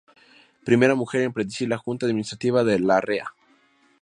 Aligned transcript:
Primera 0.65 0.95
mujer 0.95 1.21
en 1.21 1.31
presidir 1.31 1.69
la 1.69 1.77
Junta 1.77 2.07
Administrativa 2.07 2.63
de 2.63 2.79
Larrea. 2.79 3.35